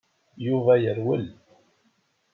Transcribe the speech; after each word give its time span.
Yuba 0.45 0.73
yerwel. 0.83 1.25